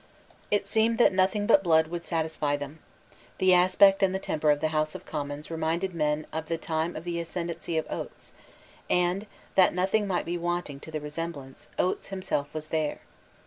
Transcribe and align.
It 0.49 0.65
seemed 0.65 0.97
that 0.97 1.13
nothing 1.13 1.45
but 1.45 1.61
blood 1.63 1.85
would 1.89 2.05
satisfy 2.07 2.57
them. 2.57 2.79
The 3.37 3.53
aspect 3.53 4.01
and 4.01 4.15
the 4.15 4.19
temper 4.19 4.49
of 4.49 4.59
the 4.59 4.69
House 4.69 4.95
of 4.95 5.05
Commons 5.05 5.51
reminded 5.51 5.93
men 5.93 6.25
of 6.33 6.47
the 6.47 6.57
time 6.57 6.95
of 6.95 7.03
the 7.03 7.19
ascendency 7.19 7.77
of 7.77 7.85
Oates; 7.87 8.33
and, 8.89 9.27
that 9.53 9.75
nothing 9.75 10.07
might 10.07 10.25
be 10.25 10.39
wanting 10.39 10.79
to 10.79 10.89
the 10.89 10.99
resemblance, 11.01 11.69
Oates 11.77 12.07
himself 12.07 12.51
was 12.51 12.69
there. 12.69 13.01